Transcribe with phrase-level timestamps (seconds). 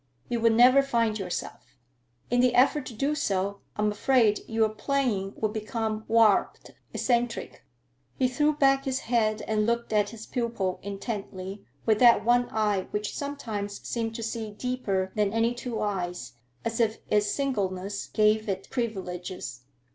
[0.29, 1.77] You would never find yourself.
[2.31, 7.63] In the effort to do so, I'm afraid your playing would become warped, eccentric."
[8.17, 12.87] He threw back his head and looked at his pupil intently with that one eye
[12.89, 16.33] which sometimes seemed to see deeper than any two eyes,
[16.65, 19.65] as if its singleness gave it privileges.